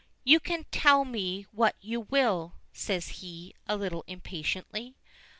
"You 0.23 0.39
can 0.39 0.65
tell 0.71 1.05
me 1.05 1.45
what 1.51 1.75
you 1.79 1.99
will," 2.01 2.53
says 2.73 3.07
he, 3.19 3.53
a 3.67 3.77
little 3.77 4.03
impatiently. 4.07 4.95